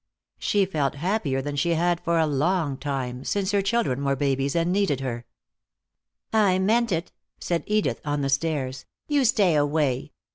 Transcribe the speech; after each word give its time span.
She 0.39 0.65
felt 0.65 0.95
happier 0.95 1.43
than 1.43 1.55
she 1.55 1.75
had 1.75 2.01
for 2.01 2.17
a 2.17 2.25
long 2.25 2.75
time, 2.75 3.23
since 3.23 3.51
her 3.51 3.61
children 3.61 4.03
were 4.03 4.15
babies 4.15 4.55
and 4.55 4.71
needed 4.71 4.99
her. 5.01 5.27
"I 6.33 6.57
meant 6.57 6.91
it," 6.91 7.11
said 7.39 7.63
Edith, 7.67 8.01
on 8.03 8.21
the 8.21 8.29
stairs. 8.31 8.87
"You 9.07 9.25
stay 9.25 9.53
away. 9.53 10.11